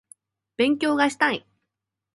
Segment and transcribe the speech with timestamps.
[0.57, 1.45] 勉強がしたい